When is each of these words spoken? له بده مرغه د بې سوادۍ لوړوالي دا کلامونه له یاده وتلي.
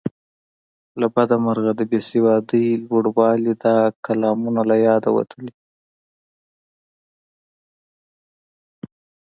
له 0.99 1.07
بده 1.15 1.35
مرغه 1.45 1.71
د 1.79 1.81
بې 1.91 1.99
سوادۍ 2.11 2.65
لوړوالي 2.87 3.53
دا 3.63 3.75
کلامونه 4.05 4.61
له 4.69 4.75
یاده 4.87 5.09
وتلي. 5.13 5.53